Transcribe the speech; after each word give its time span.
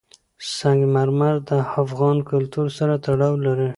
سنگ 0.57 0.81
مرمر 0.95 1.35
د 1.49 1.51
افغان 1.83 2.17
کلتور 2.29 2.67
سره 2.77 2.93
تړاو 3.05 3.33
لري. 3.45 3.69